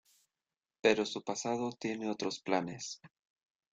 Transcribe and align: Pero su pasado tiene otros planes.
Pero 0.81 1.05
su 1.05 1.21
pasado 1.23 1.73
tiene 1.73 2.09
otros 2.09 2.39
planes. 2.39 2.99